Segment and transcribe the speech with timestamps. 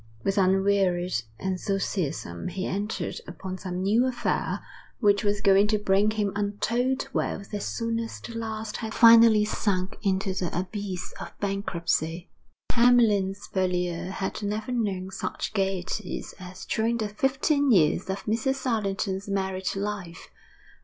[0.23, 4.65] With unwearied enthusiasm he entered upon some new affair
[4.99, 9.45] which was going to bring him untold wealth as soon as the last had finally
[9.45, 12.31] sunk into the abyss of bankruptcy.
[12.71, 18.65] Hamlyn's Purlieu had never known such gaieties as during the fifteen years of Mrs.
[18.65, 20.29] Allerton's married life.